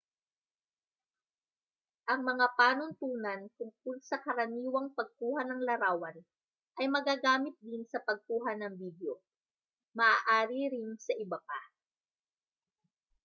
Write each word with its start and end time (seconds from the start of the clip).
ang 2.11 2.21
mga 2.31 2.47
panuntunan 2.59 3.41
tungkol 3.57 3.95
sa 4.09 4.17
karaniwang 4.25 4.87
pagkuha 4.97 5.41
ng 5.45 5.61
larawan 5.69 6.17
ay 6.81 6.87
magagamit 6.95 7.53
din 7.67 7.83
sa 7.91 7.99
pagkuha 8.07 8.51
ng 8.57 8.73
bidyo 8.81 9.13
maaari 9.97 10.61
ring 10.73 10.91
sa 11.05 11.13
iba 11.23 11.37
pa 11.47 11.61